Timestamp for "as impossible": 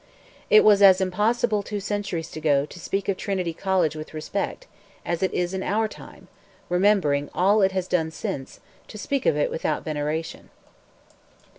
0.81-1.61